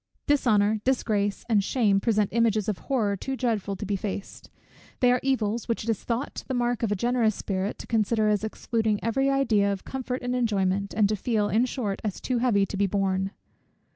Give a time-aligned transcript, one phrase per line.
[0.25, 4.49] Dishonour, disgrace, and shame present images of horror too dreadful to be faced;
[4.99, 8.27] they are evils, which it is thought the mark of a generous spirit to consider
[8.27, 12.39] as excluding every idea of comfort and enjoyment, and to feel, in short, as too
[12.39, 13.29] heavy to be borne.